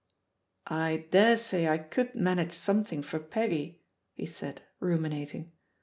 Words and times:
"I 0.65 1.05
daresay 1.11 1.67
I 1.67 1.77
could 1.77 2.15
manage 2.15 2.53
something 2.53 3.03
for 3.03 3.19
Peggy," 3.19 3.83
he 4.13 4.25
said, 4.25 4.63
ruminating. 4.79 5.51